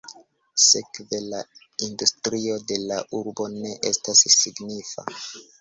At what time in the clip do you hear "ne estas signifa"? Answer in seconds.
3.59-5.11